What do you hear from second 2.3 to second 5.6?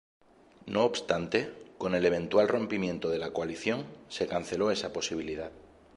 rompimiento de la coalición, se canceló esa posibilidad.